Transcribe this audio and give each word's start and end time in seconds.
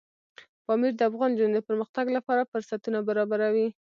پامیر 0.65 0.93
د 0.97 1.01
افغان 1.09 1.29
نجونو 1.33 1.53
د 1.55 1.59
پرمختګ 1.67 2.05
لپاره 2.17 2.49
فرصتونه 2.51 2.99
برابروي. 3.07 3.67